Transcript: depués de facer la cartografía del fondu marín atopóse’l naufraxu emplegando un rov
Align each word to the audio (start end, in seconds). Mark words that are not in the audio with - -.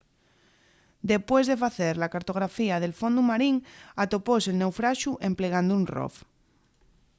depués 1.13 1.45
de 1.47 1.59
facer 1.63 1.93
la 1.97 2.11
cartografía 2.15 2.75
del 2.79 2.97
fondu 2.99 3.21
marín 3.31 3.55
atopóse’l 4.03 4.59
naufraxu 4.61 5.11
emplegando 5.29 5.71
un 5.79 5.83
rov 5.95 6.13